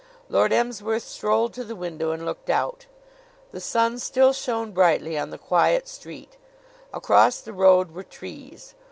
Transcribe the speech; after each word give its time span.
Lord 0.29 0.51
Emsworth 0.51 1.03
strolled 1.03 1.53
to 1.53 1.63
the 1.63 1.75
window 1.75 2.09
and 2.11 2.25
looked 2.25 2.49
out. 2.49 2.87
The 3.51 3.61
sun 3.61 3.99
still 3.99 4.33
shone 4.33 4.71
brightly 4.71 5.15
on 5.15 5.29
the 5.29 5.37
quiet 5.37 5.87
street. 5.87 6.37
Across 6.91 7.41
the 7.41 7.53
road 7.53 7.91
were 7.91 8.01
trees. 8.01 8.73